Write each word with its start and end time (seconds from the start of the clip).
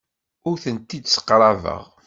Ur 0.49 0.55
tent-id-sseqrabeɣ. 0.63 1.81